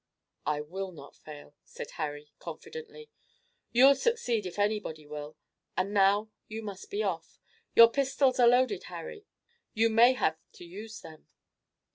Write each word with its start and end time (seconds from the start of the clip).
"I 0.47 0.61
will 0.61 0.91
not 0.91 1.15
fail," 1.15 1.53
said 1.63 1.91
Harry 1.91 2.31
confidently. 2.39 3.11
"You'll 3.71 3.93
succeed 3.93 4.47
if 4.47 4.57
anybody 4.57 5.05
will, 5.05 5.37
and 5.77 5.93
now 5.93 6.31
you 6.47 6.63
must 6.63 6.89
be 6.89 7.03
off. 7.03 7.37
Your 7.75 7.87
pistols 7.87 8.39
are 8.39 8.47
loaded, 8.47 8.85
Harry? 8.85 9.27
You 9.75 9.91
may 9.91 10.13
have 10.13 10.39
to 10.53 10.65
use 10.65 11.01
them." 11.01 11.27